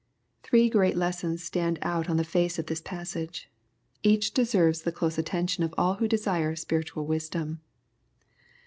Thbke 0.43 0.71
great 0.71 0.97
lessons 0.97 1.43
stand 1.43 1.77
oat 1.83 2.09
on 2.09 2.17
the 2.17 2.23
face 2.23 2.57
of 2.57 2.65
this 2.65 2.81
passage. 2.81 3.51
Each 4.01 4.33
deserves 4.33 4.81
the 4.81 4.91
close 4.91 5.19
attention 5.19 5.63
of 5.63 5.75
all 5.77 5.93
who 5.97 6.07
desire 6.07 6.55
spiritual 6.55 7.05
wisdom. 7.05 7.61